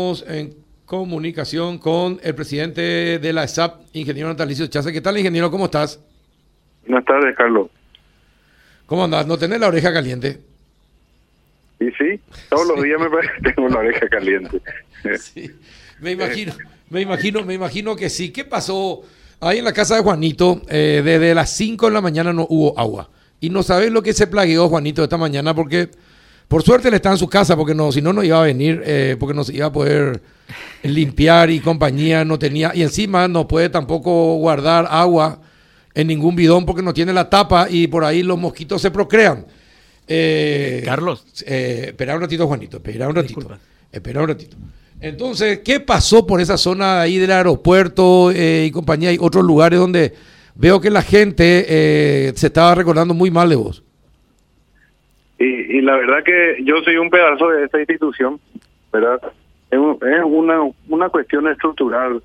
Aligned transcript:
en 0.00 0.54
comunicación 0.86 1.78
con 1.78 2.20
el 2.22 2.32
presidente 2.32 3.18
de 3.18 3.32
la 3.32 3.42
ESAP, 3.42 3.80
ingeniero 3.94 4.28
Natalicio 4.28 4.68
Chaza. 4.68 4.92
¿Qué 4.92 5.00
tal, 5.00 5.18
ingeniero? 5.18 5.50
¿Cómo 5.50 5.64
estás? 5.64 5.98
Buenas 6.86 7.04
tardes, 7.04 7.34
Carlos. 7.36 7.68
¿Cómo 8.86 9.02
andas? 9.02 9.26
¿No 9.26 9.36
tenés 9.36 9.58
la 9.58 9.66
oreja 9.66 9.92
caliente? 9.92 10.38
Y 11.80 11.86
sí, 11.86 12.20
todos 12.48 12.68
los 12.68 12.80
días 12.80 13.00
me 13.00 13.10
parece 13.10 13.32
que 13.42 13.52
tengo 13.52 13.68
la 13.68 13.78
oreja 13.80 14.08
caliente. 14.08 14.62
Sí, 15.18 15.50
me 15.98 16.12
imagino, 16.12 16.52
me 16.90 17.00
imagino, 17.00 17.44
me 17.44 17.54
imagino 17.54 17.96
que 17.96 18.08
sí. 18.08 18.30
¿Qué 18.32 18.44
pasó 18.44 19.02
ahí 19.40 19.58
en 19.58 19.64
la 19.64 19.72
casa 19.72 19.96
de 19.96 20.02
Juanito? 20.02 20.62
Eh, 20.68 21.02
desde 21.04 21.34
las 21.34 21.50
5 21.56 21.86
de 21.86 21.92
la 21.92 22.00
mañana 22.00 22.32
no 22.32 22.46
hubo 22.48 22.78
agua. 22.78 23.10
Y 23.40 23.50
no 23.50 23.64
sabes 23.64 23.90
lo 23.90 24.04
que 24.04 24.12
se 24.12 24.28
plagueó 24.28 24.68
Juanito 24.68 25.02
esta 25.02 25.16
mañana 25.16 25.54
porque 25.54 25.90
por 26.48 26.62
suerte 26.62 26.88
él 26.88 26.94
está 26.94 27.10
en 27.10 27.18
su 27.18 27.28
casa 27.28 27.56
porque 27.56 27.74
no, 27.74 27.92
si 27.92 28.02
no, 28.02 28.12
no 28.12 28.22
iba 28.24 28.40
a 28.40 28.44
venir, 28.44 28.82
eh, 28.84 29.16
porque 29.18 29.34
no 29.34 29.44
se 29.44 29.54
iba 29.54 29.66
a 29.66 29.72
poder 29.72 30.20
limpiar 30.82 31.50
y 31.50 31.60
compañía 31.60 32.24
no 32.24 32.38
tenía. 32.38 32.72
Y 32.74 32.82
encima 32.82 33.28
no 33.28 33.46
puede 33.46 33.68
tampoco 33.68 34.36
guardar 34.36 34.86
agua 34.90 35.40
en 35.94 36.06
ningún 36.06 36.36
bidón 36.36 36.64
porque 36.64 36.82
no 36.82 36.94
tiene 36.94 37.12
la 37.12 37.28
tapa 37.28 37.68
y 37.70 37.86
por 37.86 38.04
ahí 38.04 38.22
los 38.22 38.38
mosquitos 38.38 38.80
se 38.80 38.90
procrean. 38.90 39.46
Eh, 40.06 40.82
Carlos. 40.84 41.24
Eh, 41.46 41.86
espera 41.88 42.14
un 42.14 42.22
ratito, 42.22 42.46
Juanito, 42.46 42.78
espera 42.78 43.08
un 43.08 43.14
ratito. 43.14 43.40
Disculpa. 43.40 43.58
Espera 43.92 44.22
un 44.22 44.28
ratito. 44.28 44.56
Entonces, 45.00 45.60
¿qué 45.64 45.80
pasó 45.80 46.26
por 46.26 46.40
esa 46.40 46.56
zona 46.56 47.00
ahí 47.00 47.18
del 47.18 47.30
aeropuerto 47.30 48.30
eh, 48.32 48.64
y 48.66 48.70
compañía? 48.70 49.10
Hay 49.10 49.18
otros 49.20 49.44
lugares 49.44 49.78
donde 49.78 50.14
veo 50.54 50.80
que 50.80 50.90
la 50.90 51.02
gente 51.02 51.66
eh, 51.68 52.32
se 52.34 52.48
estaba 52.48 52.74
recordando 52.74 53.14
muy 53.14 53.30
mal 53.30 53.48
de 53.48 53.56
vos. 53.56 53.84
Y, 55.38 55.44
y, 55.44 55.80
la 55.82 55.96
verdad 55.96 56.24
que 56.24 56.56
yo 56.64 56.82
soy 56.82 56.96
un 56.96 57.10
pedazo 57.10 57.48
de 57.48 57.64
esta 57.64 57.78
institución, 57.78 58.40
¿verdad? 58.92 59.20
Es, 59.70 59.78
es 59.78 60.24
una, 60.24 60.60
una 60.88 61.08
cuestión 61.10 61.46
estructural, 61.46 62.20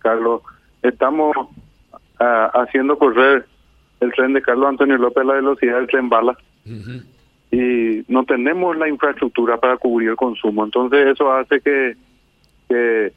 Carlos. 0.00 0.42
Estamos 0.82 1.34
uh, 1.34 2.24
haciendo 2.52 2.98
correr 2.98 3.46
el 4.00 4.12
tren 4.12 4.34
de 4.34 4.42
Carlos 4.42 4.68
Antonio 4.68 4.98
López 4.98 5.22
a 5.22 5.26
la 5.26 5.34
velocidad 5.34 5.76
del 5.76 5.86
tren 5.86 6.08
bala. 6.10 6.36
Uh 6.66 6.70
-huh. 6.70 7.04
Y 7.52 8.04
no 8.12 8.24
tenemos 8.24 8.76
la 8.76 8.88
infraestructura 8.88 9.56
para 9.56 9.78
cubrir 9.78 10.10
el 10.10 10.16
consumo. 10.16 10.64
Entonces 10.64 11.06
eso 11.08 11.32
hace 11.32 11.60
que, 11.60 11.96
que 12.68 13.12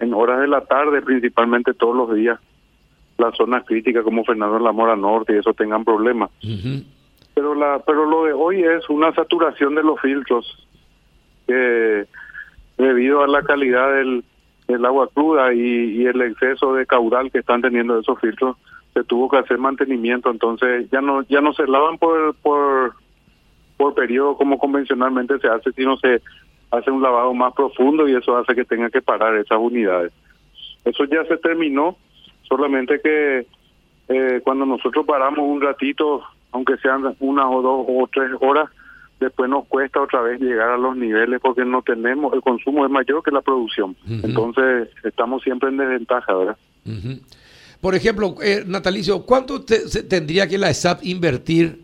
en 0.00 0.14
horas 0.14 0.40
de 0.40 0.48
la 0.48 0.62
tarde, 0.62 1.00
principalmente 1.00 1.74
todos 1.74 1.96
los 1.96 2.14
días, 2.14 2.38
las 3.18 3.36
zonas 3.36 3.64
críticas 3.64 4.02
como 4.02 4.24
Fernando 4.24 4.58
de 4.58 4.64
la 4.64 4.72
Mora 4.72 4.96
Norte 4.96 5.32
y 5.34 5.38
eso 5.38 5.54
tengan 5.54 5.84
problemas. 5.84 6.30
Uh 6.42 6.48
-huh 6.48 6.84
pero 7.34 7.54
la 7.54 7.80
pero 7.86 8.06
lo 8.06 8.24
de 8.24 8.32
hoy 8.32 8.62
es 8.62 8.88
una 8.88 9.12
saturación 9.14 9.74
de 9.74 9.82
los 9.82 10.00
filtros 10.00 10.66
que 11.46 12.06
debido 12.76 13.22
a 13.22 13.28
la 13.28 13.42
calidad 13.42 13.94
del, 13.94 14.24
del 14.66 14.84
agua 14.84 15.08
cruda 15.12 15.52
y, 15.52 15.60
y, 15.60 16.06
el 16.06 16.20
exceso 16.22 16.74
de 16.74 16.86
caudal 16.86 17.30
que 17.30 17.38
están 17.38 17.60
teniendo 17.60 17.98
esos 17.98 18.18
filtros 18.20 18.56
se 18.94 19.04
tuvo 19.04 19.28
que 19.28 19.38
hacer 19.38 19.58
mantenimiento 19.58 20.30
entonces 20.30 20.88
ya 20.90 21.00
no 21.00 21.22
ya 21.22 21.40
no 21.40 21.52
se 21.52 21.66
lavan 21.66 21.98
por 21.98 22.34
por 22.36 22.94
por 23.76 23.94
periodo 23.94 24.36
como 24.36 24.58
convencionalmente 24.58 25.38
se 25.38 25.48
hace 25.48 25.72
sino 25.72 25.96
se 25.98 26.20
hace 26.70 26.90
un 26.90 27.02
lavado 27.02 27.34
más 27.34 27.52
profundo 27.54 28.08
y 28.08 28.14
eso 28.14 28.36
hace 28.36 28.54
que 28.54 28.64
tenga 28.64 28.90
que 28.90 29.02
parar 29.02 29.34
esas 29.36 29.58
unidades. 29.58 30.12
Eso 30.84 31.04
ya 31.04 31.24
se 31.24 31.36
terminó 31.36 31.96
solamente 32.42 33.00
que 33.00 33.46
eh, 34.08 34.40
cuando 34.42 34.66
nosotros 34.66 35.04
paramos 35.06 35.40
un 35.40 35.60
ratito 35.60 36.22
aunque 36.52 36.76
sean 36.78 37.14
una 37.20 37.48
o 37.48 37.62
dos 37.62 37.86
o 37.88 38.08
tres 38.12 38.30
horas, 38.40 38.68
después 39.20 39.50
nos 39.50 39.66
cuesta 39.66 40.00
otra 40.00 40.22
vez 40.22 40.40
llegar 40.40 40.70
a 40.70 40.78
los 40.78 40.96
niveles 40.96 41.40
porque 41.40 41.64
no 41.64 41.82
tenemos, 41.82 42.32
el 42.32 42.40
consumo 42.40 42.84
es 42.84 42.90
mayor 42.90 43.22
que 43.22 43.30
la 43.30 43.42
producción. 43.42 43.96
Uh 44.06 44.10
-huh. 44.12 44.24
Entonces, 44.24 44.88
estamos 45.04 45.42
siempre 45.42 45.68
en 45.68 45.76
desventaja, 45.76 46.34
¿verdad? 46.34 46.56
Uh 46.86 46.90
-huh. 46.90 47.20
Por 47.80 47.94
ejemplo, 47.94 48.34
eh, 48.42 48.62
Natalicio, 48.66 49.24
¿cuánto 49.24 49.62
te, 49.62 49.88
se 49.88 50.02
tendría 50.02 50.46
que 50.48 50.58
la 50.58 50.70
ESAP 50.70 51.02
invertir 51.04 51.80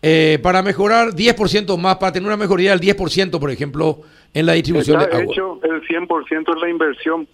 eh, 0.00 0.38
para 0.42 0.62
mejorar 0.62 1.10
10% 1.14 1.76
más, 1.78 1.96
para 1.96 2.12
tener 2.12 2.26
una 2.26 2.36
mejoría 2.36 2.70
del 2.76 2.80
10%, 2.80 3.38
por 3.38 3.50
ejemplo, 3.50 4.00
en 4.34 4.46
la 4.46 4.52
distribución 4.52 5.00
Está 5.00 5.16
de 5.16 5.22
agua? 5.22 5.32
hecho 5.32 5.60
el 5.62 5.82
100% 5.82 6.56
es 6.56 6.60
la 6.60 6.68
inversión 6.68 7.28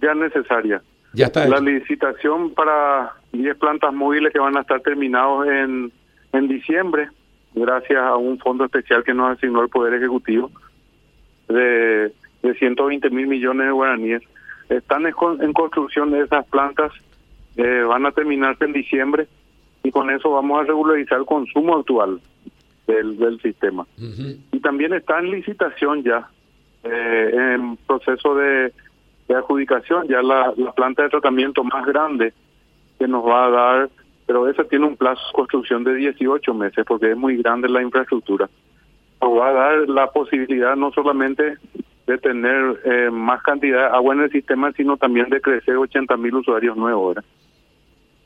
ya 0.00 0.14
necesaria. 0.14 0.82
Ya 1.14 1.26
está 1.26 1.46
la 1.46 1.56
hecho. 1.56 1.64
licitación 1.64 2.50
para 2.54 3.12
10 3.32 3.56
plantas 3.56 3.92
móviles 3.92 4.32
que 4.32 4.38
van 4.38 4.56
a 4.56 4.60
estar 4.60 4.80
terminados 4.80 5.46
en, 5.46 5.92
en 6.32 6.48
diciembre, 6.48 7.08
gracias 7.54 8.00
a 8.02 8.16
un 8.16 8.38
fondo 8.38 8.64
especial 8.64 9.04
que 9.04 9.14
nos 9.14 9.36
asignó 9.36 9.62
el 9.62 9.68
Poder 9.68 9.94
Ejecutivo 9.94 10.50
de, 11.48 12.12
de 12.42 12.54
120 12.58 13.10
mil 13.10 13.26
millones 13.26 13.66
de 13.66 13.72
guaraníes. 13.72 14.22
Están 14.68 15.06
en, 15.06 15.14
en 15.40 15.52
construcción 15.52 16.10
de 16.10 16.22
esas 16.22 16.46
plantas, 16.46 16.92
eh, 17.56 17.82
van 17.86 18.06
a 18.06 18.12
terminarse 18.12 18.64
en 18.64 18.72
diciembre 18.72 19.28
y 19.82 19.90
con 19.90 20.10
eso 20.10 20.30
vamos 20.30 20.60
a 20.60 20.64
regularizar 20.64 21.18
el 21.18 21.26
consumo 21.26 21.76
actual 21.76 22.20
del, 22.86 23.16
del 23.18 23.40
sistema. 23.40 23.86
Uh 23.98 24.02
-huh. 24.02 24.38
Y 24.52 24.60
también 24.60 24.92
está 24.94 25.18
en 25.18 25.30
licitación 25.30 26.02
ya, 26.02 26.28
eh, 26.82 27.54
en 27.54 27.76
proceso 27.86 28.34
de 28.34 28.72
de 29.28 29.34
adjudicación, 29.34 30.06
ya 30.08 30.22
la, 30.22 30.52
la, 30.56 30.72
planta 30.72 31.02
de 31.02 31.08
tratamiento 31.08 31.64
más 31.64 31.86
grande 31.86 32.32
que 32.98 33.08
nos 33.08 33.24
va 33.24 33.46
a 33.46 33.50
dar, 33.50 33.90
pero 34.26 34.48
esa 34.48 34.64
tiene 34.64 34.86
un 34.86 34.96
plazo 34.96 35.20
de 35.26 35.32
construcción 35.32 35.84
de 35.84 35.94
18 35.94 36.54
meses 36.54 36.84
porque 36.86 37.10
es 37.10 37.16
muy 37.16 37.36
grande 37.38 37.68
la 37.68 37.82
infraestructura. 37.82 38.48
Nos 39.20 39.38
va 39.38 39.48
a 39.48 39.52
dar 39.52 39.88
la 39.88 40.10
posibilidad 40.10 40.76
no 40.76 40.92
solamente 40.92 41.56
de 42.06 42.18
tener 42.18 42.80
eh, 42.84 43.10
más 43.10 43.42
cantidad 43.42 43.90
de 43.90 43.96
agua 43.96 44.14
en 44.14 44.22
el 44.22 44.30
sistema, 44.30 44.72
sino 44.72 44.96
también 44.96 45.30
de 45.30 45.40
crecer 45.40 45.76
80 45.76 46.16
mil 46.18 46.34
usuarios 46.34 46.76
nuevos. 46.76 47.16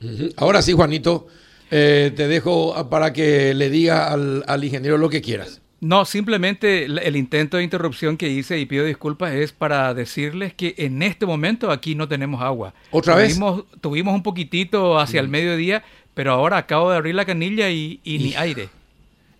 -huh. 0.01 0.33
Ahora 0.35 0.61
sí, 0.61 0.73
Juanito, 0.73 1.27
eh, 1.71 2.11
te 2.15 2.27
dejo 2.27 2.89
para 2.89 3.13
que 3.13 3.53
le 3.53 3.69
diga 3.69 4.11
al 4.11 4.63
ingeniero 4.63 4.97
lo 4.97 5.09
que 5.09 5.21
quieras. 5.21 5.61
No, 5.81 6.03
simplemente 6.03 6.85
el 6.85 7.15
intento 7.15 7.57
de 7.57 7.63
interrupción 7.63 8.17
que 8.17 8.27
hice 8.27 8.59
y 8.59 8.65
pido 8.65 8.83
disculpas 8.83 9.31
es 9.33 9.53
para 9.53 9.93
decirles 9.93 10.53
que 10.53 10.75
en 10.77 11.01
este 11.01 11.25
momento 11.25 11.71
aquí 11.71 11.95
no 11.95 12.07
tenemos 12.07 12.41
agua. 12.41 12.73
¿Otra 12.91 13.15
tuvimos, 13.15 13.57
vez? 13.57 13.81
Tuvimos 13.81 14.13
un 14.13 14.23
poquitito 14.23 14.99
hacia 14.99 15.21
mm. 15.21 15.25
el 15.25 15.29
mediodía, 15.29 15.83
pero 16.13 16.31
ahora 16.31 16.57
acabo 16.57 16.91
de 16.91 16.97
abrir 16.97 17.15
la 17.15 17.23
canilla 17.23 17.69
y, 17.69 18.01
y 18.03 18.19
ni 18.19 18.35
aire. 18.35 18.69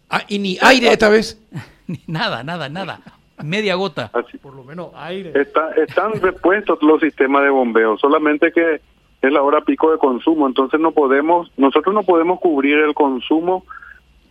Ah, 0.09 0.23
¿y 0.29 0.39
ni 0.39 0.57
aire 0.61 0.91
esta 0.91 1.09
vez? 1.09 1.41
nada, 2.07 2.44
nada, 2.44 2.69
nada. 2.69 3.01
Media 3.44 3.75
gota. 3.75 4.09
Así. 4.13 4.38
Por 4.38 4.53
lo 4.53 4.63
menos 4.63 4.91
aire. 4.95 5.33
Está, 5.35 5.72
están 5.73 6.13
repuestos 6.22 6.81
los 6.81 7.01
sistemas 7.01 7.44
de 7.44 7.49
bombeo, 7.49 7.97
solamente 7.97 8.51
que 8.53 8.81
es 9.22 9.31
la 9.31 9.41
hora 9.41 9.61
pico 9.61 9.91
de 9.91 9.97
consumo, 9.97 10.47
entonces 10.47 10.79
no 10.79 10.91
podemos, 10.91 11.51
nosotros 11.57 11.94
no 11.94 12.03
podemos 12.03 12.39
cubrir 12.39 12.78
el 12.78 12.94
consumo 12.94 13.66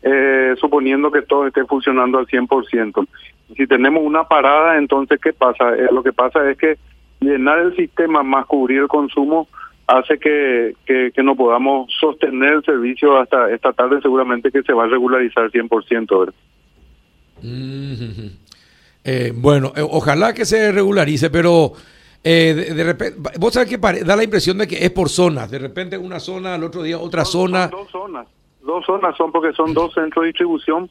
eh, 0.02 0.54
suponiendo 0.60 1.10
que 1.10 1.22
todo 1.22 1.46
esté 1.46 1.64
funcionando 1.64 2.18
al 2.18 2.26
100%. 2.26 3.06
Si 3.56 3.66
tenemos 3.66 4.02
una 4.04 4.24
parada, 4.24 4.78
entonces, 4.78 5.18
¿qué 5.20 5.32
pasa? 5.32 5.74
Eh, 5.74 5.88
lo 5.92 6.02
que 6.02 6.12
pasa 6.12 6.48
es 6.50 6.56
que 6.56 6.78
llenar 7.20 7.58
el 7.58 7.74
sistema 7.74 8.22
más 8.22 8.46
cubrir 8.46 8.80
el 8.80 8.88
consumo 8.88 9.48
hace 9.86 10.18
que, 10.18 10.74
que, 10.84 11.10
que, 11.14 11.22
no 11.22 11.34
podamos 11.34 11.90
sostener 11.98 12.52
el 12.54 12.64
servicio 12.64 13.18
hasta 13.18 13.50
esta 13.50 13.72
tarde, 13.72 14.00
seguramente 14.02 14.52
que 14.52 14.62
se 14.62 14.72
va 14.72 14.84
a 14.84 14.88
regularizar 14.88 15.50
100%. 15.50 16.18
¿verdad? 16.18 16.34
Mm 17.40 17.94
-hmm. 17.94 18.30
eh, 19.04 19.32
bueno, 19.34 19.72
ojalá 19.90 20.32
que 20.32 20.44
se 20.44 20.72
regularice, 20.72 21.30
pero... 21.30 21.72
Eh, 22.24 22.52
de, 22.52 22.74
de, 22.74 22.84
repente, 22.84 23.30
vos 23.38 23.54
sabés 23.54 23.70
que 23.70 23.78
da 23.78 24.16
la 24.16 24.24
impresión 24.24 24.58
de 24.58 24.66
que 24.66 24.84
es 24.84 24.90
por 24.90 25.08
zonas, 25.08 25.48
de 25.52 25.60
repente 25.60 25.96
una 25.96 26.18
zona, 26.18 26.56
al 26.56 26.64
otro 26.64 26.82
día 26.82 26.98
otra 26.98 27.24
son, 27.24 27.52
zona. 27.52 27.70
Son 27.70 27.80
dos 27.80 27.90
zonas 27.90 28.26
dos 28.68 28.84
zonas 28.84 29.16
son 29.16 29.32
porque 29.32 29.54
son 29.54 29.72
dos 29.72 29.94
centros 29.94 30.22
de 30.22 30.28
distribución 30.28 30.90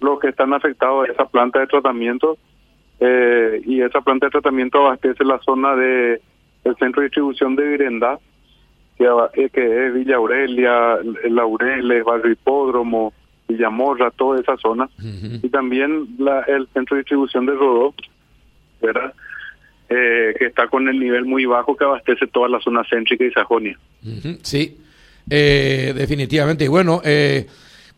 los 0.00 0.20
que 0.20 0.28
están 0.28 0.54
afectados 0.54 1.08
a 1.08 1.12
esa 1.12 1.24
planta 1.26 1.58
de 1.58 1.66
tratamiento 1.66 2.38
eh, 3.00 3.60
y 3.66 3.82
esa 3.82 4.00
planta 4.00 4.26
de 4.26 4.30
tratamiento 4.30 4.78
abastece 4.78 5.24
la 5.24 5.38
zona 5.40 5.74
de 5.74 6.20
el 6.64 6.76
centro 6.76 7.02
de 7.02 7.08
distribución 7.08 7.56
de 7.56 7.66
Virendá 7.66 8.18
que, 8.96 9.50
que 9.50 9.86
es 9.86 9.94
Villa 9.94 10.16
Aurelia, 10.16 10.98
Laureles, 11.28 12.04
Barrio 12.04 12.32
Hipódromo, 12.32 13.12
Villamorra, 13.48 14.10
toda 14.12 14.40
esa 14.40 14.56
zona 14.56 14.84
uh 14.84 15.02
-huh. 15.02 15.44
y 15.44 15.48
también 15.48 16.16
la, 16.18 16.42
el 16.42 16.68
centro 16.68 16.94
de 16.94 17.02
distribución 17.02 17.44
de 17.44 17.52
Rodó, 17.54 17.92
¿verdad? 18.80 19.12
Eh, 19.88 20.34
que 20.38 20.46
está 20.46 20.68
con 20.68 20.88
el 20.88 20.98
nivel 20.98 21.24
muy 21.24 21.44
bajo 21.44 21.76
que 21.76 21.84
abastece 21.84 22.26
toda 22.28 22.48
la 22.48 22.60
zona 22.60 22.82
céntrica 22.88 23.24
y 23.24 23.32
Sajonia. 23.32 23.76
Uh 24.04 24.08
-huh. 24.08 24.38
Sí, 24.42 24.76
eh, 25.30 25.92
definitivamente. 25.96 26.64
Y 26.64 26.68
bueno, 26.68 27.00
eh, 27.04 27.46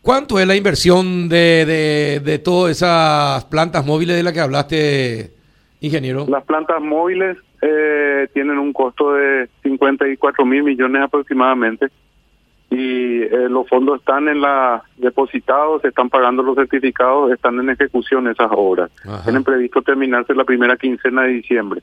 ¿cuánto 0.01 0.39
es 0.39 0.47
la 0.47 0.55
inversión 0.55 1.29
de, 1.29 1.65
de, 1.65 2.19
de, 2.23 2.39
todas 2.39 2.71
esas 2.71 3.45
plantas 3.45 3.85
móviles 3.85 4.15
de 4.15 4.23
las 4.23 4.33
que 4.33 4.39
hablaste, 4.39 5.33
ingeniero? 5.81 6.25
Las 6.27 6.43
plantas 6.43 6.81
móviles 6.81 7.37
eh, 7.61 8.27
tienen 8.33 8.57
un 8.57 8.73
costo 8.73 9.13
de 9.13 9.49
54 9.63 10.45
mil 10.45 10.63
millones 10.63 11.01
aproximadamente. 11.03 11.87
y 12.71 13.23
eh, 13.23 13.49
los 13.49 13.67
fondos 13.67 13.99
están 13.99 14.27
en 14.27 14.41
la 14.41 14.83
depositados, 14.97 15.81
se 15.81 15.89
están 15.89 16.09
pagando 16.09 16.43
los 16.43 16.55
certificados, 16.55 17.31
están 17.31 17.59
en 17.59 17.69
ejecución 17.69 18.27
esas 18.27 18.49
obras. 18.51 18.91
Ajá. 19.05 19.23
Tienen 19.23 19.43
previsto 19.43 19.81
terminarse 19.81 20.33
la 20.35 20.43
primera 20.43 20.77
quincena 20.77 21.23
de 21.23 21.29
diciembre. 21.29 21.81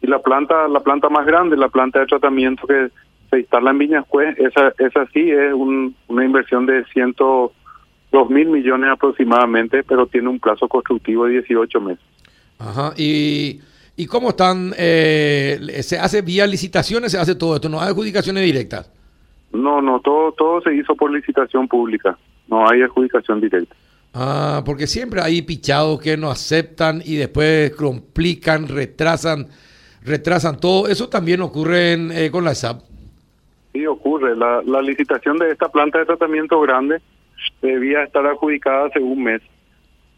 Y 0.00 0.06
la 0.06 0.20
planta 0.20 0.66
la 0.68 0.80
planta 0.80 1.08
más 1.08 1.26
grande, 1.26 1.56
la 1.56 1.68
planta 1.68 2.00
de 2.00 2.06
tratamiento 2.06 2.66
que 2.66 2.90
se 3.32 3.40
instala 3.40 3.70
en 3.70 3.78
Viñascue, 3.78 4.34
esa 4.36 4.72
esa 4.78 5.06
sí 5.12 5.30
es 5.30 5.52
un- 5.54 5.96
una 6.08 6.24
inversión 6.24 6.66
de 6.66 6.84
102 6.92 8.30
mil 8.30 8.48
millones 8.48 8.90
aproximadamente, 8.92 9.82
pero 9.82 10.06
tiene 10.06 10.28
un 10.28 10.38
plazo 10.38 10.68
constructivo 10.68 11.24
de 11.24 11.32
18 11.40 11.80
meses. 11.80 12.04
Ajá. 12.58 12.92
¿Y, 12.96 13.60
y 13.96 14.06
cómo 14.06 14.28
están? 14.30 14.72
eh, 14.78 15.58
¿Se 15.82 15.98
hace 15.98 16.22
vía 16.22 16.46
licitaciones? 16.46 17.12
¿Se 17.12 17.18
hace 17.18 17.34
todo 17.34 17.56
esto? 17.56 17.68
¿No 17.68 17.80
hay 17.80 17.88
adjudicaciones 17.88 18.44
directas? 18.44 18.90
No, 19.52 19.82
no, 19.82 20.00
todo 20.00 20.32
todo 20.32 20.60
se 20.62 20.74
hizo 20.74 20.94
por 20.94 21.10
licitación 21.12 21.66
pública. 21.68 22.16
No 22.48 22.68
hay 22.68 22.82
adjudicación 22.82 23.40
directa. 23.40 23.74
Ah, 24.14 24.62
porque 24.64 24.86
siempre 24.86 25.22
hay 25.22 25.40
pichados 25.42 25.98
que 26.00 26.16
no 26.18 26.30
aceptan 26.30 27.02
y 27.04 27.16
después 27.16 27.70
complican, 27.76 28.68
retrasan, 28.68 29.48
retrasan 30.04 30.60
todo. 30.60 30.86
Eso 30.86 31.08
también 31.08 31.40
ocurre 31.40 31.92
en, 31.94 32.12
eh, 32.12 32.30
con 32.30 32.44
la 32.44 32.54
SAP. 32.54 32.82
Sí, 33.72 33.86
ocurre. 33.86 34.36
La, 34.36 34.62
la 34.64 34.82
licitación 34.82 35.38
de 35.38 35.50
esta 35.50 35.70
planta 35.70 35.98
de 35.98 36.06
tratamiento 36.06 36.60
grande 36.60 37.00
debía 37.60 38.04
estar 38.04 38.26
adjudicada 38.26 38.86
hace 38.86 39.00
un 39.00 39.22
mes. 39.22 39.42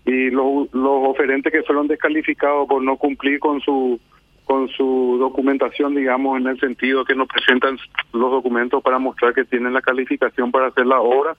Y 0.04 0.30
los, 0.30 0.72
los 0.74 1.08
oferentes 1.08 1.52
que 1.52 1.62
fueron 1.62 1.86
descalificados 1.86 2.68
por 2.68 2.82
no 2.82 2.96
cumplir 2.96 3.38
con 3.38 3.60
su 3.60 4.00
con 4.44 4.68
su 4.68 5.16
documentación, 5.18 5.94
digamos, 5.94 6.38
en 6.38 6.46
el 6.46 6.60
sentido 6.60 7.04
que 7.04 7.14
no 7.14 7.26
presentan 7.26 7.78
los 8.12 8.30
documentos 8.30 8.82
para 8.82 8.98
mostrar 8.98 9.32
que 9.32 9.44
tienen 9.44 9.72
la 9.72 9.80
calificación 9.80 10.52
para 10.52 10.66
hacer 10.66 10.86
la 10.86 11.00
obra, 11.00 11.34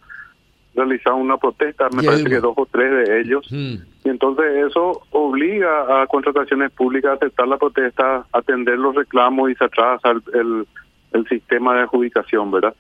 realizaron 0.74 1.22
una 1.22 1.38
protesta, 1.38 1.88
me 1.96 2.04
parece 2.04 2.26
que 2.26 2.40
dos 2.40 2.54
o 2.58 2.66
tres 2.66 3.08
de 3.08 3.22
ellos. 3.22 3.48
Mm. 3.52 3.76
Y 4.06 4.10
entonces 4.10 4.46
eso 4.68 5.04
obliga 5.12 6.02
a 6.02 6.08
contrataciones 6.08 6.72
públicas 6.72 7.12
a 7.12 7.16
aceptar 7.16 7.48
la 7.48 7.58
protesta, 7.58 8.26
atender 8.32 8.78
los 8.78 8.96
reclamos 8.96 9.52
y 9.52 9.56
se 9.56 9.66
atrasa 9.66 10.12
el, 10.12 10.24
el, 10.34 10.68
el 11.16 11.28
sistema 11.28 11.74
de 11.76 11.82
adjudicación, 11.82 12.52
¿verdad? 12.52 12.74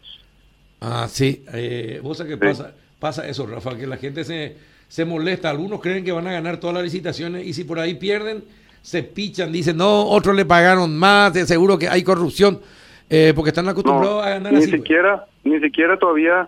Ah, 0.81 1.07
sí. 1.09 1.43
Eh, 1.53 1.99
¿Vos 2.03 2.17
sabés 2.17 2.37
qué 2.37 2.45
Sí. 2.45 2.51
pasa? 2.61 2.73
Pasa 2.99 3.27
eso, 3.27 3.45
Rafa, 3.47 3.77
que 3.77 3.87
la 3.87 3.97
gente 3.97 4.23
se, 4.23 4.55
se 4.87 5.05
molesta. 5.05 5.49
Algunos 5.49 5.81
creen 5.81 6.03
que 6.05 6.11
van 6.11 6.27
a 6.27 6.31
ganar 6.31 6.57
todas 6.59 6.75
las 6.75 6.83
licitaciones 6.83 7.45
y 7.45 7.53
si 7.53 7.63
por 7.63 7.79
ahí 7.79 7.95
pierden, 7.95 8.43
se 8.81 9.03
pichan. 9.03 9.51
Dicen, 9.51 9.77
no, 9.77 10.05
otros 10.07 10.35
le 10.35 10.45
pagaron 10.45 10.97
más, 10.97 11.33
de 11.33 11.45
seguro 11.45 11.77
que 11.77 11.87
hay 11.89 12.03
corrupción. 12.03 12.59
eh, 13.09 13.33
porque 13.35 13.49
están 13.49 13.67
acostumbrados 13.69 14.15
No, 14.15 14.21
a 14.21 14.29
ganar 14.29 14.51
ni 14.53 14.57
así. 14.59 14.69
pues. 14.69 14.81
siquiera, 14.81 15.25
ni 15.43 15.59
siquiera 15.59 15.95
todavía 15.97 16.47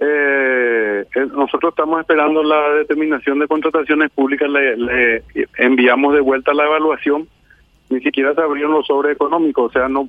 eh, 0.00 1.04
nosotros 1.34 1.72
estamos 1.72 2.00
esperando 2.00 2.42
la 2.42 2.70
determinación 2.78 3.38
de 3.40 3.46
contrataciones 3.46 4.10
públicas, 4.12 4.48
le, 4.48 4.76
le 4.76 5.22
enviamos 5.58 6.14
de 6.14 6.20
vuelta 6.20 6.54
la 6.54 6.64
evaluación, 6.64 7.28
ni 7.90 8.00
siquiera 8.00 8.34
se 8.34 8.40
abrieron 8.40 8.72
los 8.72 8.86
sobres 8.86 9.12
económicos, 9.16 9.70
o 9.70 9.72
sea, 9.72 9.88
no 9.88 10.08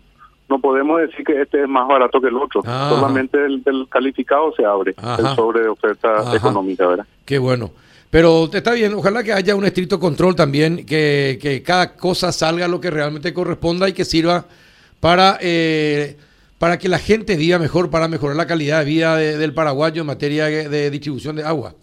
no 0.50 0.60
podemos 0.60 1.00
decir 1.02 1.24
que 1.26 1.42
este 1.42 1.62
es 1.64 1.68
más 1.70 1.88
barato 1.88 2.20
que 2.20 2.28
el 2.28 2.36
otro, 2.38 2.62
Ajá. 2.66 2.90
solamente 2.90 3.38
el 3.46 3.64
del 3.64 3.88
calificado 3.90 4.54
se 4.56 4.66
abre, 4.66 4.94
Ajá. 4.98 5.18
el 5.30 5.36
sobre 5.36 5.62
de 5.62 5.68
oferta 5.70 6.22
Ajá. 6.22 6.36
económica, 6.36 6.88
¿verdad? 6.88 7.06
Qué 7.26 7.38
bueno. 7.38 7.72
Pero 8.10 8.50
está 8.52 8.74
bien, 8.74 8.94
ojalá 8.96 9.24
que 9.24 9.32
haya 9.34 9.56
un 9.56 9.66
estricto 9.66 10.00
control 10.00 10.36
también, 10.36 10.84
que, 10.86 11.38
que 11.40 11.62
cada 11.62 11.96
cosa 11.96 12.32
salga 12.32 12.68
lo 12.68 12.82
que 12.82 12.90
realmente 12.90 13.34
corresponda 13.36 13.88
y 13.88 13.94
que 13.94 14.04
sirva 14.04 14.46
para, 15.00 15.38
eh, 15.42 16.18
para 16.58 16.80
que 16.80 16.90
la 16.90 16.98
gente 16.98 17.36
viva 17.38 17.60
mejor, 17.60 17.92
para 17.92 18.08
mejorar 18.08 18.36
la 18.36 18.48
calidad 18.48 18.80
de 18.80 18.86
vida 18.86 19.16
de- 19.16 19.38
del 19.38 19.54
paraguayo 19.54 20.02
en 20.02 20.08
materia 20.08 20.46
de, 20.46 20.68
de 20.70 20.90
distribución 20.90 21.36
de 21.36 21.44
agua. 21.44 21.76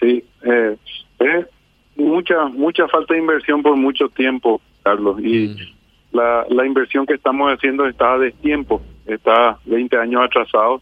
Sí, 0.00 0.24
eh, 0.44 0.76
es 1.18 1.46
mucha 1.96 2.44
mucha 2.46 2.86
falta 2.88 3.14
de 3.14 3.20
inversión 3.20 3.62
por 3.62 3.76
mucho 3.76 4.08
tiempo, 4.10 4.60
Carlos, 4.84 5.18
y 5.20 5.48
Mm. 5.48 5.73
La, 6.14 6.46
la 6.48 6.64
inversión 6.64 7.04
que 7.04 7.14
estamos 7.14 7.52
haciendo 7.52 7.86
está 7.86 8.14
a 8.14 8.18
destiempo, 8.18 8.80
está 9.04 9.58
20 9.66 9.96
años 9.98 10.22
atrasado 10.24 10.80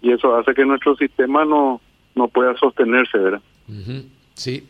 y 0.00 0.12
eso 0.12 0.36
hace 0.36 0.54
que 0.54 0.64
nuestro 0.64 0.94
sistema 0.96 1.44
no 1.44 1.80
no 2.14 2.28
pueda 2.28 2.56
sostenerse, 2.56 3.18
¿verdad? 3.18 3.40
Sí. 4.34 4.68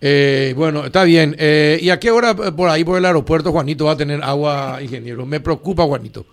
Eh, 0.00 0.54
bueno, 0.56 0.84
está 0.84 1.04
bien. 1.04 1.34
Eh, 1.38 1.78
¿Y 1.82 1.90
a 1.90 1.98
qué 1.98 2.10
hora 2.10 2.34
por 2.34 2.70
ahí 2.70 2.84
por 2.84 2.96
el 2.96 3.04
aeropuerto 3.04 3.52
Juanito 3.52 3.86
va 3.86 3.92
a 3.92 3.96
tener 3.96 4.22
agua, 4.22 4.78
ingeniero? 4.80 5.26
Me 5.26 5.40
preocupa, 5.40 5.84
Juanito. 5.84 6.24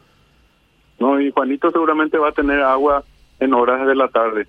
No, 1.00 1.20
y 1.20 1.32
Juanito 1.32 1.72
seguramente 1.72 2.18
va 2.18 2.30
a 2.30 2.32
tener 2.32 2.62
agua 2.62 3.04
en 3.40 3.54
horas 3.54 3.86
de 3.86 3.96
la 3.96 4.08
tarde. 4.08 4.48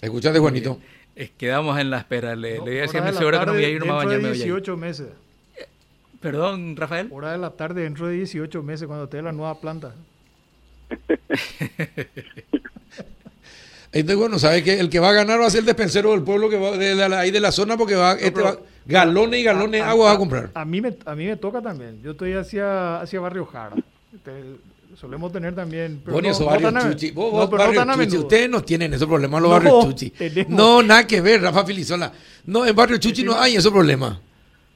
Escuchate, 0.00 0.38
Juanito. 0.38 0.78
Eh, 1.16 1.32
quedamos 1.36 1.76
en 1.78 1.90
la 1.90 1.98
espera. 1.98 2.36
Le, 2.36 2.52
le 2.52 2.60
voy 2.60 2.78
a 2.78 2.82
decir 2.82 3.00
a 3.00 3.04
mi 3.04 3.12
señora 3.12 3.40
que 3.40 3.46
no 3.46 3.54
voy 3.54 3.64
a 3.64 3.68
ir 3.68 3.80
nomás 3.80 4.06
a 4.06 4.08
dentro 4.08 4.16
de 4.16 4.16
bañar, 4.18 4.22
me 4.22 4.28
voy 4.28 4.38
a 4.38 4.46
ir. 4.46 4.54
18 4.54 4.76
meses. 4.76 5.08
Perdón, 6.20 6.76
Rafael. 6.76 7.08
Hora 7.12 7.32
de 7.32 7.38
la 7.38 7.50
tarde 7.50 7.82
dentro 7.82 8.06
de 8.08 8.14
18 8.16 8.62
meses 8.62 8.86
cuando 8.86 9.04
esté 9.04 9.22
la 9.22 9.32
nueva 9.32 9.60
planta. 9.60 9.94
Entonces, 13.90 14.16
bueno, 14.18 14.38
¿sabes 14.38 14.62
que 14.62 14.78
El 14.78 14.90
que 14.90 15.00
va 15.00 15.10
a 15.10 15.12
ganar 15.14 15.40
va 15.40 15.46
a 15.46 15.50
ser 15.50 15.60
el 15.60 15.66
despensero 15.66 16.10
del 16.10 16.22
pueblo 16.22 16.50
que 16.50 16.58
va 16.58 16.72
de, 16.76 17.02
ahí 17.16 17.30
de 17.30 17.40
la 17.40 17.50
zona 17.52 17.76
porque 17.78 17.94
va, 17.94 18.12
este 18.12 18.32
pero- 18.32 18.44
va- 18.46 18.58
galones 18.84 19.40
y 19.40 19.44
galones 19.44 19.80
de 19.82 19.86
agua 19.88 20.06
va 20.10 20.12
a 20.12 20.18
comprar. 20.18 20.50
A 20.54 20.64
mí 20.64 20.80
me, 20.80 20.94
a 21.06 21.14
mí 21.14 21.26
me 21.26 21.36
toca 21.36 21.62
también. 21.62 22.00
Yo 22.02 22.10
estoy 22.12 22.32
hacia, 22.34 23.00
hacia 23.00 23.20
Barrio 23.20 23.46
Jara. 23.46 23.76
Te- 24.24 24.96
solemos 24.98 25.32
tener 25.32 25.54
también. 25.54 26.02
pero 26.04 26.16
ni 26.18 26.24
no- 26.28 26.32
esos 26.32 26.40
no 26.40 26.46
barrios 26.46 26.74
tan 26.74 26.86
a- 26.86 26.90
chuchi. 26.90 27.10
Vos, 27.12 27.32
no, 27.32 27.38
vos 27.46 27.50
no 27.50 27.92
a 27.92 28.04
chuchi. 28.04 28.16
Ustedes 28.18 28.50
no 28.50 28.62
tienen 28.62 28.92
esos 28.92 29.08
problemas, 29.08 29.40
los 29.40 29.48
No, 29.50 29.54
barrios 29.56 29.84
chuchi. 29.86 30.10
tenemos. 30.10 30.50
No, 30.52 30.82
nada 30.82 31.06
que 31.06 31.20
ver, 31.22 31.40
Rafa 31.42 31.64
Filizola. 31.64 32.12
No, 32.46 32.66
en 32.66 32.76
barrio 32.76 32.98
chuchi 32.98 33.22
no 33.24 33.38
hay 33.40 33.56
esos 33.56 33.72
problemas. 33.72 34.18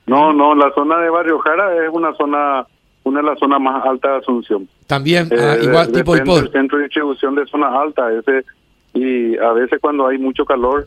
No, 0.07 0.33
no, 0.33 0.55
la 0.55 0.73
zona 0.75 0.99
de 0.99 1.11
Barrio 1.11 1.39
Jara 1.39 1.85
es 1.85 1.91
una 1.93 2.13
zona 2.15 2.67
una 3.05 3.21
de 3.21 3.27
las 3.27 3.39
zonas 3.41 3.61
más 3.61 3.85
altas 3.85 4.13
de 4.13 4.19
Asunción. 4.19 4.69
También, 4.87 5.27
Eh, 5.33 5.37
ah, 5.41 5.57
de- 5.57 5.65
igual, 5.65 5.91
tipo 5.93 6.15
depende 6.15 6.41
del 6.41 6.53
centro 6.53 6.79
de 6.79 6.85
distribución 6.85 7.35
de 7.35 7.47
zona 7.47 7.81
alta 7.81 8.13
ese 8.13 8.45
y 8.95 9.37
a 9.39 9.53
veces 9.53 9.81
cuando 9.81 10.07
hay 10.07 10.19
mucho 10.19 10.45
calor 10.45 10.87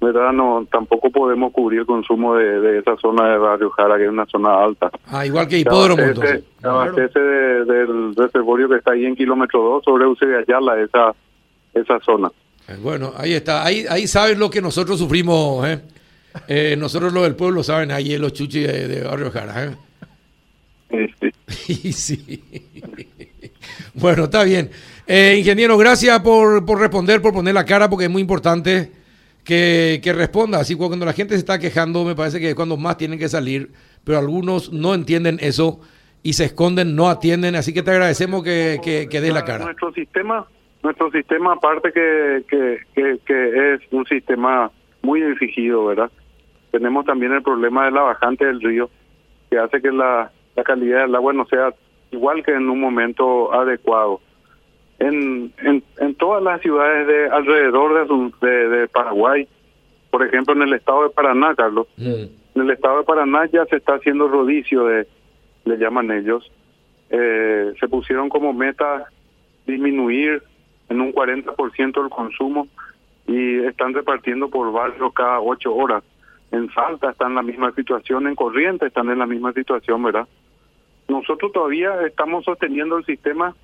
verdad 0.00 0.32
no 0.32 0.66
tampoco 0.72 1.10
podemos 1.10 1.52
cubrir 1.52 1.80
el 1.80 1.86
consumo 1.86 2.34
de, 2.36 2.60
de 2.60 2.78
esa 2.78 2.96
zona 2.96 3.28
de 3.32 3.36
Barrio 3.36 3.68
Jara 3.70 3.98
que 3.98 4.04
es 4.04 4.08
una 4.08 4.24
zona 4.24 4.62
alta 4.64 4.90
Ah, 5.08 5.26
igual 5.26 5.46
que 5.46 5.58
hipódromo, 5.58 6.02
abastece, 6.62 7.20
de- 7.20 7.64
del 7.66 8.14
reservorio 8.16 8.66
que 8.68 8.76
está 8.76 8.92
ahí 8.92 9.04
en 9.04 9.14
kilómetro 9.14 9.60
2 9.62 9.84
sobre 9.84 10.04
Eusebio 10.04 10.38
Ayala 10.38 10.80
esa 10.80 11.12
esa 11.74 12.00
zona 12.00 12.30
Eh, 12.68 12.76
Bueno, 12.80 13.12
ahí 13.18 13.34
está. 13.34 13.64
Ahí, 13.64 13.84
ahí 13.90 14.06
saben 14.06 14.38
lo 14.38 14.48
que 14.48 14.62
nosotros 14.62 14.98
sufrimos. 14.98 15.66
¿eh? 15.66 15.80
Eh, 16.48 16.76
nosotros 16.78 17.12
los 17.12 17.24
del 17.24 17.36
pueblo 17.36 17.62
saben 17.62 17.90
ahí 17.90 18.16
los 18.18 18.32
chuchis 18.32 18.66
de, 18.66 18.88
de 18.88 19.02
Barrio 19.02 19.30
Jara. 19.30 19.76
sí. 21.92 22.42
Bueno, 23.94 24.24
está 24.24 24.44
bien. 24.44 24.70
Eh, 25.06 25.36
ingeniero, 25.38 25.76
gracias 25.76 26.20
por, 26.20 26.64
por 26.64 26.78
responder, 26.78 27.20
por 27.20 27.32
poner 27.32 27.54
la 27.54 27.64
cara, 27.64 27.88
porque 27.88 28.04
es 28.04 28.10
muy 28.10 28.22
importante 28.22 28.92
que, 29.44 30.00
que 30.02 30.12
responda. 30.12 30.60
Así 30.60 30.76
cuando 30.76 31.04
la 31.04 31.12
gente 31.12 31.34
se 31.34 31.40
está 31.40 31.58
quejando, 31.58 32.04
me 32.04 32.14
parece 32.14 32.40
que 32.40 32.50
es 32.50 32.54
cuando 32.54 32.76
más 32.76 32.96
tienen 32.96 33.18
que 33.18 33.28
salir, 33.28 33.70
pero 34.04 34.18
algunos 34.18 34.72
no 34.72 34.94
entienden 34.94 35.38
eso 35.40 35.80
y 36.22 36.34
se 36.34 36.44
esconden, 36.44 36.94
no 36.94 37.08
atienden. 37.08 37.56
Así 37.56 37.72
que 37.72 37.82
te 37.82 37.90
agradecemos 37.90 38.42
que, 38.42 38.80
que, 38.82 39.08
que 39.08 39.20
des 39.20 39.32
la 39.32 39.44
cara. 39.44 39.64
Nuestro 39.64 39.92
sistema, 39.92 40.46
nuestro 40.82 41.10
sistema 41.10 41.54
aparte 41.54 41.92
que, 41.92 42.44
que, 42.48 42.78
que, 42.94 43.18
que 43.26 43.74
es 43.74 43.80
un 43.90 44.06
sistema 44.06 44.70
muy 45.02 45.22
exigido, 45.22 45.86
¿verdad? 45.86 46.10
Tenemos 46.70 47.04
también 47.04 47.32
el 47.32 47.42
problema 47.42 47.84
de 47.86 47.90
la 47.92 48.02
bajante 48.02 48.46
del 48.46 48.60
río, 48.60 48.90
que 49.50 49.58
hace 49.58 49.80
que 49.80 49.90
la, 49.90 50.30
la 50.56 50.64
calidad 50.64 51.02
del 51.02 51.14
agua 51.14 51.32
no 51.32 51.44
sea 51.46 51.74
igual 52.10 52.42
que 52.44 52.52
en 52.52 52.68
un 52.68 52.80
momento 52.80 53.52
adecuado. 53.52 54.20
En, 54.98 55.52
en, 55.62 55.82
en 55.98 56.14
todas 56.16 56.42
las 56.42 56.60
ciudades 56.60 57.06
de 57.06 57.28
alrededor 57.30 58.06
de, 58.40 58.46
de, 58.46 58.68
de 58.68 58.88
Paraguay, 58.88 59.48
por 60.10 60.26
ejemplo 60.26 60.54
en 60.54 60.62
el 60.62 60.74
estado 60.74 61.04
de 61.04 61.10
Paraná, 61.10 61.54
Carlos, 61.54 61.86
Mm. 61.96 62.24
en 62.56 62.62
el 62.62 62.70
estado 62.70 62.98
de 62.98 63.04
Paraná 63.04 63.46
ya 63.46 63.64
se 63.66 63.76
está 63.76 63.94
haciendo 63.94 64.28
rodicio 64.28 64.84
de, 64.84 65.06
le 65.64 65.76
llaman 65.78 66.10
ellos, 66.10 66.50
eh, 67.10 67.72
se 67.80 67.88
pusieron 67.88 68.28
como 68.28 68.52
meta 68.52 69.06
disminuir 69.66 70.42
en 70.88 71.00
un 71.00 71.12
40% 71.12 72.02
el 72.04 72.10
consumo 72.10 72.66
y 73.26 73.60
están 73.60 73.94
repartiendo 73.94 74.48
por 74.50 74.70
barrios 74.72 75.12
cada 75.14 75.40
ocho 75.40 75.74
horas. 75.74 76.02
En 76.52 76.70
Salta 76.72 77.10
están 77.10 77.30
en 77.30 77.34
la 77.36 77.42
misma 77.42 77.72
situación, 77.72 78.26
en 78.26 78.34
Corrientes 78.34 78.88
están 78.88 79.08
en 79.10 79.18
la 79.18 79.26
misma 79.26 79.52
situación, 79.52 80.02
¿verdad? 80.02 80.26
Nosotros 81.08 81.52
todavía 81.52 82.06
estamos 82.06 82.44
sosteniendo 82.44 82.98
el 82.98 83.04
sistema 83.04 83.54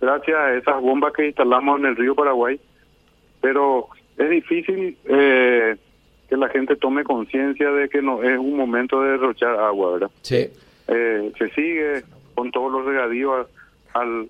gracias 0.00 0.36
a 0.36 0.54
esas 0.54 0.80
bombas 0.80 1.12
que 1.12 1.26
instalamos 1.26 1.78
en 1.80 1.86
el 1.86 1.96
río 1.96 2.14
Paraguay, 2.14 2.60
pero 3.40 3.88
es 4.18 4.30
difícil 4.30 4.96
eh, 5.04 5.76
que 6.28 6.36
la 6.36 6.48
gente 6.48 6.76
tome 6.76 7.04
conciencia 7.04 7.70
de 7.70 7.88
que 7.88 8.02
no 8.02 8.22
es 8.22 8.38
un 8.38 8.56
momento 8.56 9.00
de 9.02 9.12
derrochar 9.12 9.58
agua, 9.58 9.92
¿verdad? 9.92 10.10
Sí. 10.22 10.48
eh, 10.88 11.32
se 11.38 11.48
sigue 11.50 12.02
con 12.34 12.50
todos 12.50 12.70
los 12.72 12.84
regadíos 12.84 13.46
al, 13.94 14.28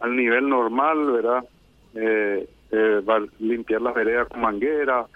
al 0.00 0.16
nivel 0.16 0.48
normal, 0.48 1.12
¿verdad? 1.12 1.44
eh, 1.94 2.46
eh, 2.70 3.02
limpiar 3.38 3.82
las 3.82 3.94
veredas 3.94 4.28
con 4.28 4.40
manguera, 4.40 5.06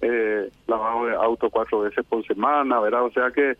eh, 0.00 0.50
lavado 0.66 1.06
de 1.06 1.14
auto 1.14 1.50
cuatro 1.50 1.80
veces 1.80 2.04
por 2.06 2.26
semana, 2.26 2.80
¿verdad? 2.80 3.04
O 3.04 3.10
sea 3.10 3.30
que 3.30 3.56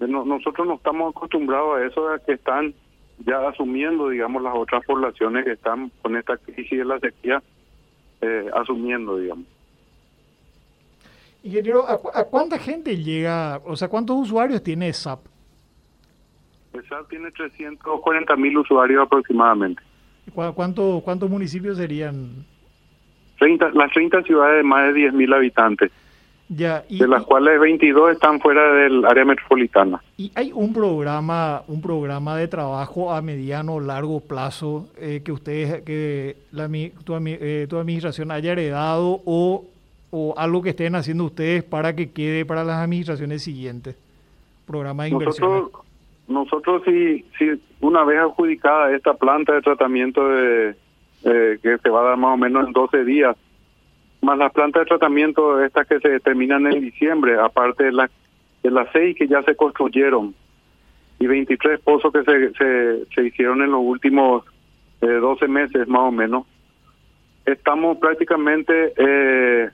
nosotros 0.00 0.66
no 0.66 0.74
estamos 0.74 1.14
acostumbrados 1.14 1.78
a 1.78 1.86
eso, 1.86 2.08
a 2.08 2.18
que 2.18 2.32
están 2.32 2.74
ya 3.24 3.48
asumiendo, 3.48 4.08
digamos, 4.08 4.42
las 4.42 4.54
otras 4.56 4.84
poblaciones 4.86 5.44
que 5.44 5.52
están 5.52 5.90
con 6.00 6.16
esta 6.16 6.36
crisis 6.38 6.78
de 6.78 6.84
la 6.84 6.98
sequía, 6.98 7.42
asumiendo, 8.54 9.18
digamos. 9.18 9.46
Ingeniero, 11.42 11.86
¿a, 11.86 12.00
¿a, 12.20 12.24
cuánta 12.24 12.58
gente 12.58 12.96
llega, 12.96 13.60
o 13.64 13.76
sea, 13.76 13.88
cuántos 13.88 14.16
usuarios 14.16 14.62
tiene 14.62 14.92
SAP? 14.92 15.20
SAP 16.88 17.08
tiene 17.08 17.30
340 17.30 18.36
mil 18.36 18.58
usuarios 18.58 19.02
aproximadamente. 19.02 19.82
¿Cuánto, 20.34 21.00
¿Cuántos 21.04 21.28
municipios 21.28 21.76
serían? 21.78 22.44
30, 23.40 23.70
las 23.70 23.90
30 23.92 24.22
ciudades 24.22 24.58
de 24.58 24.62
más 24.62 24.86
de 24.86 24.92
10 24.92 25.14
mil 25.14 25.32
habitantes. 25.32 25.90
Ya, 26.48 26.82
de 26.88 27.06
las 27.06 27.22
cuales 27.22 27.60
22 27.60 28.10
están 28.10 28.40
fuera 28.40 28.72
del 28.72 29.04
área 29.04 29.24
metropolitana. 29.24 30.00
¿Y 30.16 30.32
hay 30.34 30.50
un 30.52 30.72
programa, 30.72 31.62
un 31.68 31.80
programa 31.80 32.36
de 32.36 32.48
trabajo 32.48 33.12
a 33.12 33.22
mediano 33.22 33.74
o 33.74 33.80
largo 33.80 34.18
plazo 34.18 34.88
eh, 34.98 35.22
que 35.24 35.30
ustedes, 35.30 35.82
que 35.82 36.36
la, 36.50 36.68
tu, 37.04 37.16
eh, 37.24 37.66
tu 37.70 37.78
administración 37.78 38.32
haya 38.32 38.50
heredado 38.50 39.20
o 39.24 39.64
o 40.10 40.34
algo 40.36 40.62
que 40.62 40.70
estén 40.70 40.94
haciendo 40.94 41.24
ustedes 41.24 41.62
para 41.62 41.94
que 41.94 42.10
quede 42.10 42.44
para 42.44 42.64
las 42.64 42.78
administraciones 42.78 43.42
siguientes? 43.42 43.96
Programa 44.66 45.04
de 45.04 45.10
inversión. 45.10 45.50
Nosotros, 45.50 45.84
nosotros 46.28 46.82
si, 46.84 47.24
si 47.38 47.60
una 47.80 48.04
vez 48.04 48.18
adjudicada 48.18 48.94
esta 48.94 49.14
planta 49.14 49.52
de 49.52 49.62
tratamiento 49.62 50.28
de, 50.28 50.74
que 51.22 51.78
se 51.82 51.90
va 51.90 52.00
a 52.00 52.08
dar 52.10 52.16
más 52.16 52.34
o 52.34 52.36
menos 52.36 52.66
en 52.66 52.72
12 52.72 53.04
días, 53.04 53.36
más 54.22 54.38
las 54.38 54.52
plantas 54.52 54.82
de 54.82 54.86
tratamiento 54.86 55.62
estas 55.64 55.86
que 55.86 55.98
se 56.00 56.20
terminan 56.20 56.66
en 56.66 56.80
diciembre, 56.80 57.38
aparte 57.38 57.84
de, 57.84 57.92
la, 57.92 58.10
de 58.62 58.70
las 58.70 58.88
seis 58.92 59.16
que 59.16 59.26
ya 59.26 59.42
se 59.42 59.56
construyeron 59.56 60.34
y 61.18 61.26
23 61.26 61.80
pozos 61.80 62.12
que 62.12 62.22
se, 62.22 62.52
se, 62.54 63.06
se 63.14 63.26
hicieron 63.26 63.62
en 63.62 63.70
los 63.70 63.82
últimos 63.82 64.44
eh, 65.02 65.06
12 65.06 65.48
meses 65.48 65.88
más 65.88 66.02
o 66.02 66.12
menos, 66.12 66.46
estamos 67.46 67.98
prácticamente 67.98 68.92
eh, 68.96 69.70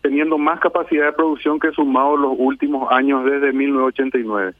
teniendo 0.00 0.38
más 0.38 0.60
capacidad 0.60 1.06
de 1.06 1.12
producción 1.12 1.58
que 1.58 1.72
sumado 1.72 2.16
los 2.16 2.34
últimos 2.36 2.90
años 2.92 3.24
desde 3.24 3.52
1989. 3.52 4.54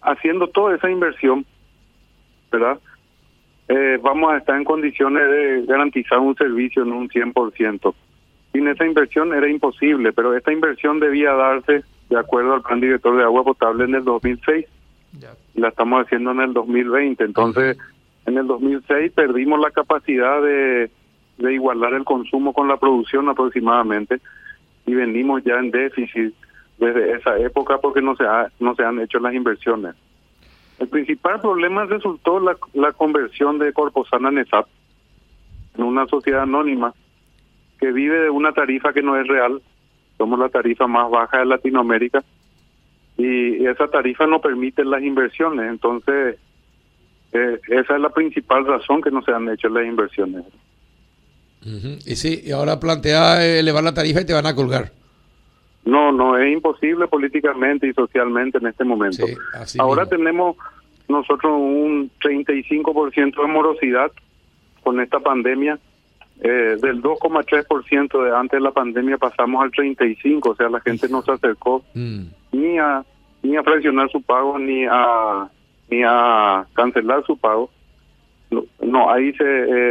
Haciendo 0.00 0.46
toda 0.48 0.76
esa 0.76 0.90
inversión, 0.90 1.44
¿verdad? 2.52 2.78
Eh, 3.68 3.98
vamos 4.02 4.32
a 4.32 4.38
estar 4.38 4.56
en 4.56 4.64
condiciones 4.64 5.28
de 5.28 5.64
garantizar 5.66 6.18
un 6.18 6.36
servicio 6.36 6.82
en 6.82 6.92
un 6.92 7.08
100%. 7.08 7.94
Sin 8.52 8.68
esa 8.68 8.86
inversión 8.86 9.34
era 9.34 9.48
imposible, 9.48 10.12
pero 10.12 10.34
esta 10.36 10.52
inversión 10.52 11.00
debía 11.00 11.32
darse 11.32 11.82
de 12.08 12.18
acuerdo 12.18 12.54
al 12.54 12.62
plan 12.62 12.80
director 12.80 13.16
de 13.16 13.24
agua 13.24 13.44
potable 13.44 13.84
en 13.84 13.94
el 13.96 14.04
2006. 14.04 14.66
Y 15.54 15.60
la 15.60 15.68
estamos 15.68 16.04
haciendo 16.04 16.30
en 16.32 16.40
el 16.40 16.52
2020. 16.52 17.24
Entonces, 17.24 17.76
en 18.26 18.38
el 18.38 18.46
2006 18.46 19.12
perdimos 19.12 19.58
la 19.60 19.70
capacidad 19.70 20.42
de 20.42 20.90
de 21.38 21.54
igualar 21.54 21.94
el 21.94 22.04
consumo 22.04 22.52
con 22.52 22.68
la 22.68 22.78
producción 22.78 23.28
aproximadamente 23.28 24.20
y 24.86 24.94
venimos 24.94 25.42
ya 25.44 25.58
en 25.58 25.70
déficit 25.70 26.34
desde 26.78 27.16
esa 27.16 27.38
época 27.38 27.78
porque 27.78 28.02
no 28.02 28.16
se 28.16 28.24
ha, 28.24 28.50
no 28.60 28.74
se 28.74 28.84
han 28.84 29.00
hecho 29.00 29.18
las 29.18 29.34
inversiones. 29.34 29.94
El 30.78 30.88
principal 30.88 31.40
problema 31.40 31.84
resultó 31.86 32.38
la, 32.38 32.56
la 32.74 32.92
conversión 32.92 33.58
de 33.58 33.72
Corposana 33.72 34.30
Nesap 34.30 34.66
en 35.76 35.84
una 35.84 36.06
sociedad 36.06 36.42
anónima 36.42 36.94
que 37.78 37.92
vive 37.92 38.20
de 38.20 38.30
una 38.30 38.52
tarifa 38.52 38.92
que 38.92 39.02
no 39.02 39.18
es 39.18 39.26
real. 39.26 39.60
Somos 40.18 40.38
la 40.38 40.48
tarifa 40.48 40.86
más 40.86 41.10
baja 41.10 41.38
de 41.38 41.46
Latinoamérica 41.46 42.24
y 43.18 43.66
esa 43.66 43.88
tarifa 43.88 44.26
no 44.26 44.40
permite 44.40 44.84
las 44.84 45.02
inversiones. 45.02 45.70
Entonces, 45.70 46.36
eh, 47.32 47.60
esa 47.68 47.94
es 47.96 48.00
la 48.00 48.10
principal 48.10 48.66
razón 48.66 49.00
que 49.02 49.10
no 49.10 49.22
se 49.22 49.32
han 49.32 49.48
hecho 49.48 49.68
las 49.68 49.86
inversiones. 49.86 50.44
Y 51.62 52.14
sí, 52.14 52.42
y 52.44 52.52
ahora 52.52 52.78
plantea 52.78 53.44
elevar 53.44 53.82
la 53.82 53.92
tarifa 53.92 54.20
y 54.20 54.24
te 54.24 54.32
van 54.32 54.46
a 54.46 54.54
colgar. 54.54 54.92
No, 55.86 56.12
no, 56.12 56.36
es 56.36 56.52
imposible 56.52 57.06
políticamente 57.06 57.86
y 57.86 57.92
socialmente 57.92 58.58
en 58.58 58.66
este 58.66 58.84
momento. 58.84 59.24
ahora 59.78 60.04
tenemos 60.06 60.56
nosotros 61.08 61.52
un 61.56 62.10
35% 62.20 63.40
de 63.40 63.46
morosidad 63.46 64.10
con 64.82 65.00
esta 65.00 65.20
pandemia. 65.20 65.78
Eh, 66.38 66.76
del 66.82 67.00
2,3% 67.00 68.22
de 68.22 68.36
antes 68.36 68.58
de 68.58 68.62
la 68.62 68.70
pandemia 68.70 69.16
pasamos 69.16 69.62
al 69.62 69.70
35%, 69.70 70.50
o 70.50 70.54
sea, 70.54 70.68
la 70.68 70.80
gente 70.80 71.08
no 71.08 71.22
se 71.22 71.32
acercó 71.32 71.82
mm. 71.94 72.22
ni 72.52 72.78
a 72.78 73.02
ni 73.42 73.56
a 73.56 73.62
fraccionar 73.62 74.10
su 74.10 74.20
pago 74.20 74.58
ni 74.58 74.84
a 74.84 75.48
ni 75.88 76.02
a 76.04 76.66
cancelar 76.74 77.24
su 77.24 77.38
pago 77.38 77.70
no, 78.50 79.10
ahí 79.10 79.32
se 79.32 79.44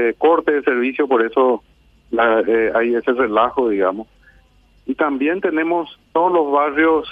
eh, 0.10 0.16
corte 0.18 0.52
de 0.54 0.64
servicio, 0.64 1.08
por 1.08 1.26
eso 1.26 1.64
la, 2.12 2.42
eh, 2.42 2.72
hay 2.74 2.96
ese 2.96 3.12
relajo, 3.12 3.70
digamos. 3.70 4.08
Y 4.86 4.96
también 4.96 5.42
tenemos 5.42 6.00
todos 6.14 6.32
los 6.32 6.52
barrios 6.52 7.08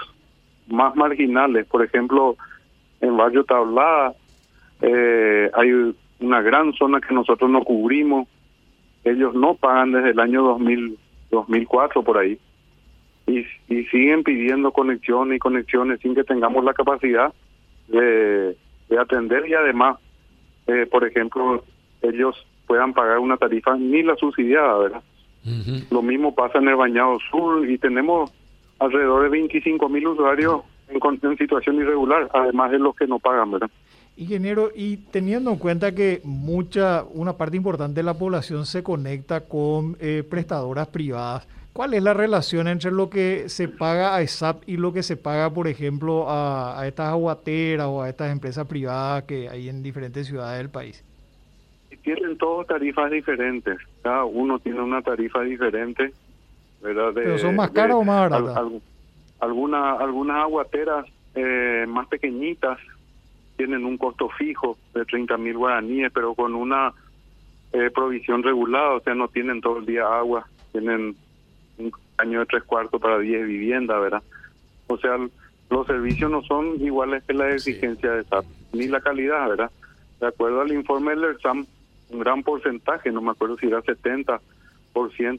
más 0.67 0.95
marginales, 0.95 1.65
por 1.65 1.83
ejemplo, 1.83 2.35
en 3.01 3.17
Barrio 3.17 3.43
Tablada 3.43 4.13
eh, 4.81 5.49
hay 5.53 5.93
una 6.19 6.41
gran 6.41 6.73
zona 6.73 7.01
que 7.01 7.13
nosotros 7.13 7.49
no 7.49 7.63
cubrimos, 7.63 8.27
ellos 9.03 9.33
no 9.33 9.55
pagan 9.55 9.91
desde 9.91 10.11
el 10.11 10.19
año 10.19 10.43
2000, 10.43 10.97
2004 11.31 12.03
por 12.03 12.17
ahí, 12.17 12.37
y, 13.27 13.39
y 13.67 13.85
siguen 13.85 14.23
pidiendo 14.23 14.71
conexiones 14.71 15.37
y 15.37 15.39
conexiones 15.39 15.99
sin 15.99 16.15
que 16.15 16.23
tengamos 16.23 16.63
la 16.63 16.73
capacidad 16.73 17.33
de, 17.87 18.55
de 18.89 18.99
atender. 18.99 19.47
Y 19.47 19.53
además 19.53 19.97
eh, 20.67 20.87
por 20.89 21.05
ejemplo, 21.05 21.63
ellos 22.01 22.35
puedan 22.67 22.93
pagar 22.93 23.19
una 23.19 23.37
tarifa 23.37 23.75
ni 23.75 24.03
la 24.03 24.15
subsidiada, 24.15 24.77
¿verdad? 24.77 25.03
Lo 25.91 26.01
mismo 26.01 26.33
pasa 26.33 26.59
en 26.59 26.67
el 26.69 26.75
Bañado 26.75 27.17
Sur 27.29 27.69
y 27.69 27.77
tenemos 27.77 28.31
alrededor 28.79 29.23
de 29.23 29.29
25 29.29 29.89
mil 29.89 30.07
usuarios 30.07 30.61
en, 30.87 31.37
situación 31.37 31.77
irregular, 31.77 32.29
además 32.33 32.71
de 32.71 32.79
los 32.79 32.95
que 32.95 33.07
no 33.07 33.19
pagan, 33.19 33.51
¿verdad? 33.51 33.69
Ingeniero, 34.15 34.69
y 34.75 34.97
teniendo 34.97 35.51
en 35.51 35.57
cuenta 35.57 35.95
que 35.95 36.21
mucha, 36.23 37.03
una 37.13 37.33
parte 37.33 37.57
importante 37.57 37.95
de 37.95 38.03
la 38.03 38.13
población 38.13 38.65
se 38.65 38.83
conecta 38.83 39.47
con 39.47 39.97
eh, 39.99 40.23
prestadoras 40.29 40.87
privadas, 40.87 41.47
¿Cuál 41.73 41.95
es 41.95 42.03
la 42.03 42.13
relación 42.13 42.67
entre 42.67 42.91
lo 42.91 43.09
que 43.09 43.49
se 43.49 43.67
paga 43.67 44.15
a 44.15 44.21
ESAP 44.21 44.61
y 44.69 44.77
lo 44.77 44.93
que 44.93 45.01
se 45.01 45.17
paga, 45.17 45.51
por 45.51 45.67
ejemplo, 45.67 46.25
a, 46.29 46.85
estas 46.85 47.07
aguateras 47.07 47.87
o 47.87 48.03
a 48.03 48.09
estas 48.09 48.31
empresas 48.31 48.67
privadas 48.67 49.23
que 49.23 49.49
hay 49.49 49.69
en 49.69 49.81
diferentes 49.81 50.27
ciudades 50.27 50.59
del 50.59 50.69
país? 50.69 51.03
Tienen 52.03 52.37
todos 52.37 52.67
tarifas 52.67 53.09
diferentes. 53.09 53.77
Cada 54.01 54.25
uno 54.25 54.59
tiene 54.59 54.81
una 54.81 55.01
tarifa 55.01 55.41
diferente. 55.41 56.13
¿verdad? 56.81 57.11
¿Pero 57.13 57.37
son 57.37 57.55
más 57.55 57.71
caras 57.71 57.95
o 57.95 58.03
más 58.03 58.29
baratas? 58.29 58.71
algunas 59.39 60.37
aguateras 60.37 61.05
eh, 61.35 61.85
más 61.87 62.07
pequeñitas 62.07 62.77
tienen 63.57 63.85
un 63.85 63.97
costo 63.97 64.29
fijo 64.29 64.77
de 64.93 65.05
30 65.05 65.37
mil 65.37 65.57
guaraníes, 65.57 66.11
pero 66.13 66.33
con 66.33 66.55
una 66.55 66.93
eh, 67.71 67.89
provisión 67.93 68.43
regulada, 68.43 68.95
o 68.95 68.99
sea, 68.99 69.15
no 69.15 69.27
tienen 69.27 69.61
todo 69.61 69.79
el 69.79 69.85
día 69.85 70.05
agua, 70.05 70.47
tienen 70.71 71.15
un 71.77 71.91
año 72.17 72.39
de 72.39 72.45
tres 72.45 72.63
cuartos 72.63 73.01
para 73.01 73.19
diez 73.19 73.45
viviendas, 73.47 73.99
¿verdad? 73.99 74.23
O 74.87 74.97
sea, 74.97 75.17
los 75.69 75.87
servicios 75.87 76.29
no 76.29 76.41
son 76.43 76.81
iguales 76.81 77.23
que 77.23 77.33
la 77.33 77.49
exigencia 77.51 78.11
de 78.11 78.23
SAP, 78.25 78.45
ni 78.73 78.87
la 78.87 79.01
calidad, 79.01 79.49
¿verdad? 79.49 79.71
De 80.19 80.27
acuerdo 80.27 80.61
al 80.61 80.71
informe 80.71 81.11
del 81.11 81.23
ERSAM, 81.23 81.65
un 82.13 82.19
gran 82.19 82.43
porcentaje, 82.43 83.11
no 83.11 83.21
me 83.21 83.31
acuerdo 83.31 83.57
si 83.57 83.67
era 83.67 83.81
70%, 83.81 84.39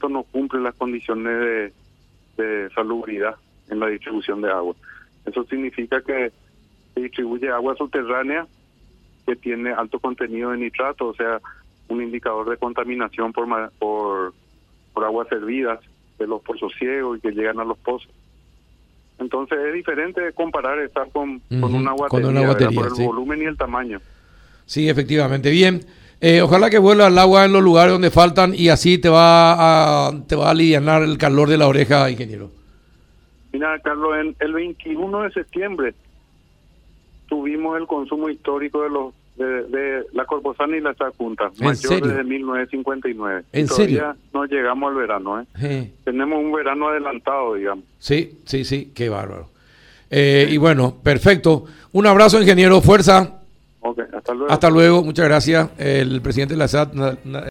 no 0.09 0.23
cumple 0.23 0.61
las 0.61 0.75
condiciones 0.75 1.73
de, 2.37 2.43
de 2.43 2.69
salubridad 2.71 3.35
en 3.69 3.79
la 3.79 3.87
distribución 3.87 4.41
de 4.41 4.51
agua. 4.51 4.75
Eso 5.25 5.43
significa 5.45 6.01
que 6.01 6.31
se 6.93 7.01
distribuye 7.01 7.49
agua 7.49 7.75
subterránea 7.75 8.47
que 9.25 9.35
tiene 9.35 9.71
alto 9.71 9.99
contenido 9.99 10.51
de 10.51 10.57
nitrato, 10.57 11.07
o 11.07 11.15
sea, 11.15 11.41
un 11.87 12.01
indicador 12.01 12.49
de 12.49 12.57
contaminación 12.57 13.33
por, 13.33 13.47
por, 13.79 14.33
por 14.93 15.03
aguas 15.03 15.27
servidas 15.27 15.79
de 16.19 16.27
los 16.27 16.41
pozos 16.41 16.73
ciegos 16.77 17.17
y 17.17 17.21
que 17.21 17.31
llegan 17.31 17.59
a 17.59 17.65
los 17.65 17.77
pozos. 17.79 18.09
Entonces 19.17 19.57
es 19.67 19.73
diferente 19.73 20.33
comparar 20.33 20.79
estar 20.79 21.09
con, 21.09 21.39
con 21.39 21.73
una 21.73 21.93
batería, 21.93 22.55
por 22.75 22.87
el 22.87 23.05
volumen 23.05 23.41
y 23.41 23.45
el 23.45 23.57
tamaño. 23.57 24.01
Sí, 24.65 24.89
efectivamente. 24.89 25.49
Bien. 25.49 25.81
Eh, 26.21 26.41
ojalá 26.41 26.69
que 26.69 26.79
vuelva 26.79 27.07
el 27.07 27.17
agua 27.17 27.45
en 27.45 27.53
los 27.53 27.61
lugares 27.63 27.91
donde 27.91 28.09
faltan 28.09 28.53
y 28.55 28.69
así 28.69 28.97
te 28.97 29.09
va 29.09 30.07
a, 30.07 30.11
te 30.27 30.35
va 30.35 30.47
a 30.47 30.51
aliviar 30.51 31.03
el 31.03 31.17
calor 31.17 31.49
de 31.49 31.57
la 31.57 31.67
oreja, 31.67 32.09
ingeniero. 32.09 32.49
Mira, 33.51 33.79
Carlos, 33.79 34.11
en 34.19 34.35
el 34.39 34.53
21 34.53 35.21
de 35.23 35.31
septiembre 35.31 35.93
tuvimos 37.27 37.77
el 37.79 37.87
consumo 37.87 38.29
histórico 38.29 38.83
de 38.83 38.89
los 38.89 39.13
de, 39.35 39.63
de 39.63 40.03
la 40.13 40.25
Corposana 40.25 40.77
y 40.77 40.81
la 40.81 40.91
¿En 40.91 41.65
mayor 41.65 41.75
serio? 41.75 42.07
desde 42.07 42.23
1959. 42.23 43.43
¿En 43.51 43.65
Y 43.65 43.67
todavía 43.67 43.85
serio? 43.87 44.15
no 44.33 44.45
llegamos 44.45 44.89
al 44.89 44.95
verano, 44.95 45.41
¿eh? 45.41 45.45
Eh, 45.61 45.91
Tenemos 46.05 46.39
un 46.39 46.53
verano 46.53 46.87
adelantado, 46.87 47.55
digamos. 47.55 47.83
Sí, 47.99 48.39
sí, 48.45 48.63
sí, 48.63 48.91
qué 48.95 49.09
bárbaro. 49.09 49.49
Eh, 50.09 50.47
y 50.49 50.57
bueno, 50.57 50.95
perfecto. 51.03 51.65
Un 51.91 52.07
abrazo, 52.07 52.39
ingeniero. 52.39 52.79
Fuerza. 52.81 53.34
Hasta 54.13 54.33
luego. 54.33 54.51
Hasta 54.51 54.69
luego. 54.69 55.03
Muchas 55.03 55.25
gracias. 55.25 55.69
El 55.77 56.21
presidente 56.21 56.53
de 56.53 56.57
la 56.57 56.67
SAT. 56.67 56.93